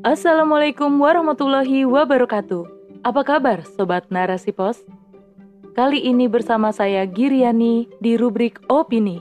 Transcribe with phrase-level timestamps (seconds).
[0.00, 2.64] Assalamualaikum warahmatullahi wabarakatuh.
[3.04, 4.80] Apa kabar Sobat Narasi Pos?
[5.76, 9.20] Kali ini bersama saya Giriani di rubrik Opini.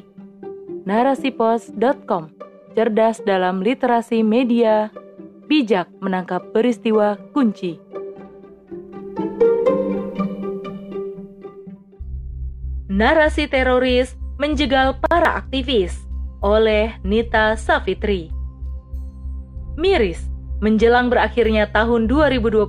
[0.88, 2.32] Narasipos.com
[2.80, 4.88] Cerdas dalam literasi media,
[5.52, 7.76] bijak menangkap peristiwa kunci.
[12.88, 16.08] Narasi teroris menjegal para aktivis
[16.40, 18.32] oleh Nita Safitri.
[19.76, 20.29] Miris,
[20.60, 22.68] menjelang berakhirnya tahun 2021,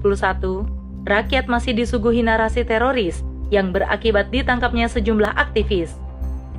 [1.10, 5.98] rakyat masih disuguhi narasi teroris yang berakibat ditangkapnya sejumlah aktivis.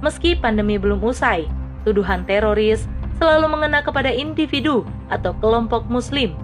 [0.03, 1.47] Meski pandemi belum usai,
[1.87, 2.83] tuduhan teroris
[3.15, 6.35] selalu mengena kepada individu atau kelompok muslim.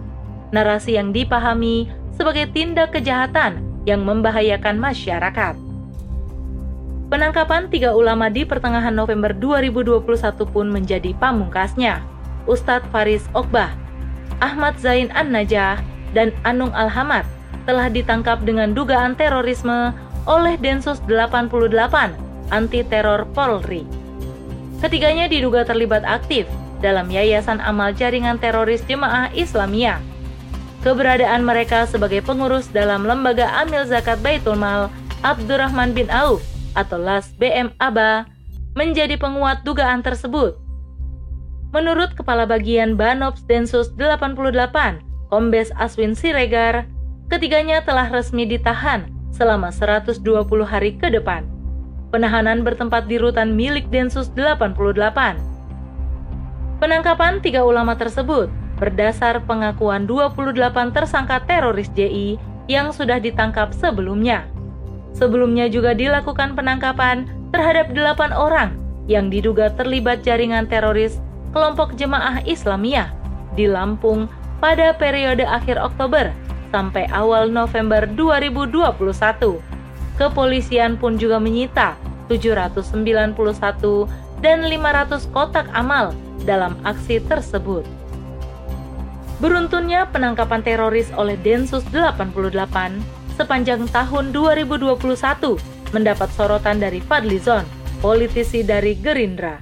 [0.56, 5.60] Narasi yang dipahami sebagai tindak kejahatan yang membahayakan masyarakat.
[7.08, 10.04] Penangkapan tiga ulama di pertengahan November 2021
[10.48, 12.04] pun menjadi pamungkasnya.
[12.48, 13.87] Ustadz Faris Okbah
[14.40, 15.82] Ahmad Zain An-Najah,
[16.16, 17.28] dan Anung Al-Hamad
[17.68, 19.92] telah ditangkap dengan dugaan terorisme
[20.24, 22.16] oleh Densus 88
[22.52, 23.84] anti teror Polri.
[24.80, 26.48] Ketiganya diduga terlibat aktif
[26.80, 30.00] dalam yayasan amal jaringan teroris Jemaah Islamiyah.
[30.86, 34.88] Keberadaan mereka sebagai pengurus dalam lembaga Amil Zakat Baitul Mal
[35.26, 36.46] Abdurrahman bin Auf
[36.78, 38.30] atau LAS BM ABA
[38.78, 40.67] menjadi penguat dugaan tersebut
[41.76, 46.88] Menurut Kepala Bagian Banops Densus 88, Kombes Aswin Siregar,
[47.28, 50.24] ketiganya telah resmi ditahan selama 120
[50.64, 51.44] hari ke depan.
[52.08, 55.36] Penahanan bertempat di rutan milik Densus 88.
[56.80, 58.48] Penangkapan tiga ulama tersebut
[58.80, 62.40] berdasar pengakuan 28 tersangka teroris JI
[62.72, 64.48] yang sudah ditangkap sebelumnya.
[65.12, 68.70] Sebelumnya juga dilakukan penangkapan terhadap delapan orang
[69.12, 71.20] yang diduga terlibat jaringan teroris
[71.58, 73.10] kelompok jemaah Islamiyah
[73.58, 74.30] di Lampung
[74.62, 76.30] pada periode akhir Oktober
[76.70, 79.58] sampai awal November 2021.
[80.22, 81.98] Kepolisian pun juga menyita
[82.30, 83.34] 791
[84.46, 86.14] dan 500 kotak amal
[86.46, 87.82] dalam aksi tersebut.
[89.42, 92.38] Beruntunnya penangkapan teroris oleh Densus 88
[93.34, 94.94] sepanjang tahun 2021
[95.90, 97.66] mendapat sorotan dari Fadlizon,
[97.98, 99.62] politisi dari Gerindra.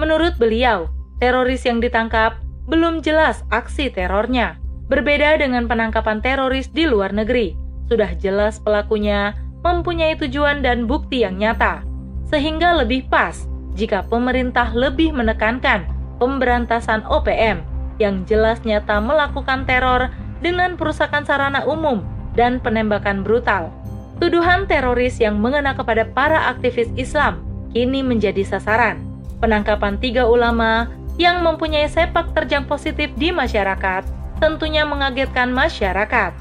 [0.00, 0.88] Menurut beliau,
[1.20, 4.56] teroris yang ditangkap belum jelas aksi terornya.
[4.90, 7.54] Berbeda dengan penangkapan teroris di luar negeri,
[7.86, 11.86] sudah jelas pelakunya mempunyai tujuan dan bukti yang nyata,
[12.26, 13.46] sehingga lebih pas
[13.78, 15.86] jika pemerintah lebih menekankan
[16.18, 17.62] pemberantasan OPM
[18.02, 20.10] yang jelas nyata melakukan teror
[20.40, 22.02] dengan perusakan sarana umum
[22.34, 23.68] dan penembakan brutal.
[24.18, 27.40] Tuduhan teroris yang mengena kepada para aktivis Islam
[27.72, 29.00] kini menjadi sasaran.
[29.40, 30.88] Penangkapan tiga ulama
[31.20, 34.08] yang mempunyai sepak terjang positif di masyarakat
[34.40, 36.32] tentunya mengagetkan masyarakat.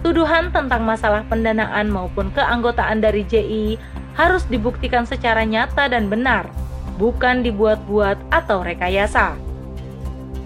[0.00, 3.76] Tuduhan tentang masalah pendanaan maupun keanggotaan dari JI
[4.16, 6.48] harus dibuktikan secara nyata dan benar,
[6.96, 9.36] bukan dibuat-buat atau rekayasa.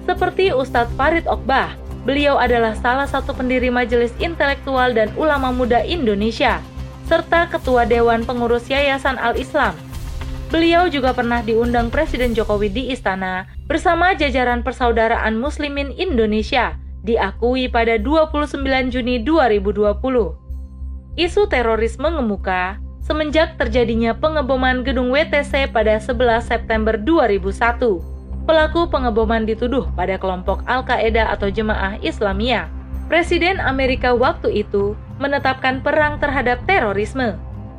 [0.03, 6.59] Seperti Ustadz Farid Okbah, beliau adalah salah satu pendiri Majelis Intelektual dan Ulama Muda Indonesia,
[7.07, 9.86] serta Ketua Dewan Pengurus Yayasan Al-Islam
[10.47, 17.99] Beliau juga pernah diundang Presiden Jokowi di istana bersama jajaran Persaudaraan Muslimin Indonesia diakui pada
[17.99, 18.63] 29
[18.95, 19.99] Juni 2020.
[21.19, 26.15] Isu terorisme mengemuka semenjak terjadinya pengeboman gedung WTC pada 11
[26.47, 28.47] September 2001.
[28.47, 32.71] Pelaku pengeboman dituduh pada kelompok Al-Qaeda atau Jemaah Islamiyah.
[33.11, 37.35] Presiden Amerika waktu itu menetapkan perang terhadap terorisme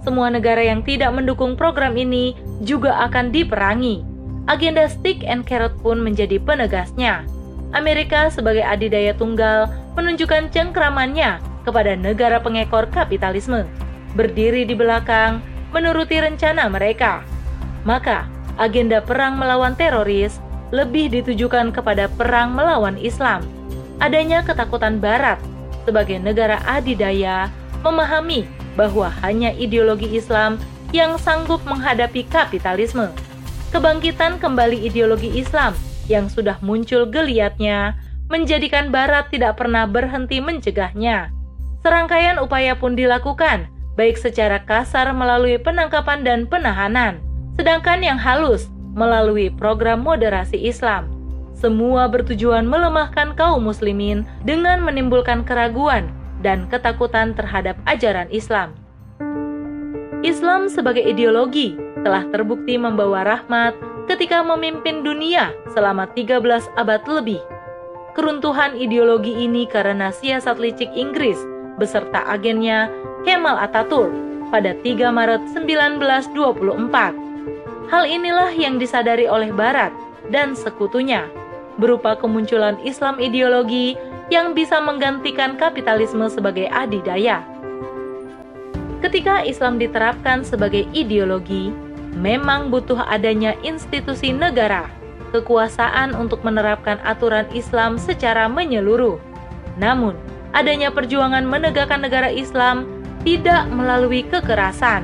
[0.05, 4.03] semua negara yang tidak mendukung program ini juga akan diperangi.
[4.47, 7.27] Agenda stick and carrot pun menjadi penegasnya.
[7.75, 9.67] Amerika sebagai adidaya tunggal
[9.99, 13.67] menunjukkan cengkramannya kepada negara pengekor kapitalisme,
[14.15, 15.43] berdiri di belakang
[15.75, 17.27] menuruti rencana mereka.
[17.83, 20.39] Maka, agenda perang melawan teroris
[20.71, 23.43] lebih ditujukan kepada perang melawan Islam.
[23.99, 25.39] Adanya ketakutan Barat
[25.83, 27.51] sebagai negara adidaya
[27.83, 28.47] memahami
[28.77, 30.61] bahwa hanya ideologi Islam
[30.95, 33.09] yang sanggup menghadapi kapitalisme.
[33.73, 35.75] Kebangkitan kembali ideologi Islam
[36.07, 37.99] yang sudah muncul geliatnya
[38.31, 41.33] menjadikan Barat tidak pernah berhenti mencegahnya.
[41.83, 43.67] Serangkaian upaya pun dilakukan,
[43.99, 47.19] baik secara kasar melalui penangkapan dan penahanan,
[47.59, 51.11] sedangkan yang halus melalui program moderasi Islam.
[51.57, 58.73] Semua bertujuan melemahkan kaum muslimin dengan menimbulkan keraguan dan ketakutan terhadap ajaran Islam.
[60.25, 63.77] Islam sebagai ideologi telah terbukti membawa rahmat
[64.09, 66.41] ketika memimpin dunia selama 13
[66.77, 67.41] abad lebih.
[68.17, 71.37] keruntuhan ideologi ini karena siasat licik Inggris
[71.77, 72.89] beserta agennya
[73.21, 74.09] Kemal Ataturk
[74.49, 77.93] pada 3 Maret 1924.
[77.93, 79.93] Hal inilah yang disadari oleh Barat
[80.33, 81.29] dan sekutunya,
[81.77, 83.93] berupa kemunculan Islam ideologi
[84.27, 87.43] yang bisa menggantikan kapitalisme sebagai adidaya.
[88.99, 91.69] Ketika Islam diterapkan sebagai ideologi,
[92.17, 94.89] memang butuh adanya institusi negara
[95.31, 99.19] kekuasaan untuk menerapkan aturan Islam secara menyeluruh.
[99.77, 100.15] Namun,
[100.55, 102.87] adanya perjuangan menegakkan negara Islam
[103.21, 105.03] tidak melalui kekerasan.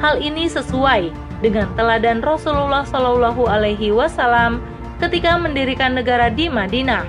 [0.00, 1.12] Hal ini sesuai
[1.44, 4.62] dengan teladan Rasulullah Shallallahu Alaihi Wasallam
[4.98, 7.06] ketika mendirikan negara di Madinah.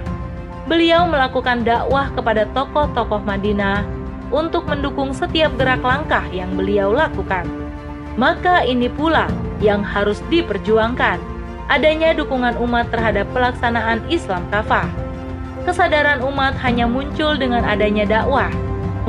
[0.70, 3.82] Beliau melakukan dakwah kepada tokoh-tokoh Madinah
[4.30, 7.50] untuk mendukung setiap gerak langkah yang beliau lakukan.
[8.14, 9.26] Maka ini pula
[9.66, 11.18] yang harus diperjuangkan
[11.74, 14.86] adanya dukungan umat terhadap pelaksanaan Islam kafah.
[15.66, 18.54] Kesadaran umat hanya muncul dengan adanya dakwah,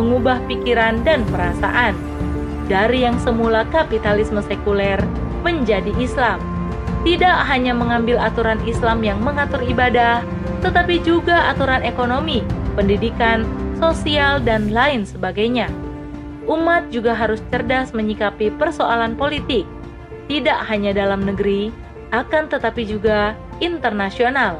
[0.00, 1.92] mengubah pikiran dan perasaan
[2.72, 4.96] dari yang semula kapitalisme sekuler
[5.44, 6.40] menjadi Islam.
[7.04, 10.20] Tidak hanya mengambil aturan Islam yang mengatur ibadah,
[10.60, 12.44] tetapi juga aturan ekonomi,
[12.76, 13.44] pendidikan,
[13.80, 15.68] sosial, dan lain sebagainya.
[16.48, 19.64] Umat juga harus cerdas menyikapi persoalan politik,
[20.28, 21.72] tidak hanya dalam negeri,
[22.10, 24.58] akan tetapi juga internasional.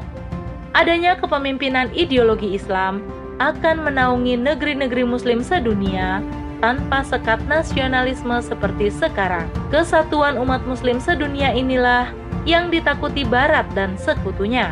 [0.71, 3.03] Adanya kepemimpinan ideologi Islam
[3.43, 6.23] akan menaungi negeri-negeri Muslim sedunia
[6.61, 9.49] tanpa sekat nasionalisme seperti sekarang.
[9.73, 12.13] Kesatuan umat Muslim sedunia inilah
[12.45, 14.71] yang ditakuti Barat dan sekutunya.